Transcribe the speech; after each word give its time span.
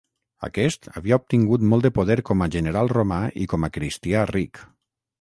Aquest 0.45 0.89
havia 1.01 1.19
obtingut 1.25 1.67
molt 1.75 1.87
de 1.87 1.93
poder 1.99 2.17
com 2.31 2.41
a 2.41 2.49
general 2.57 2.93
romà 2.97 3.23
i 3.45 3.49
com 3.55 3.69
a 3.69 3.73
cristià 3.81 4.29
ric. 4.37 4.69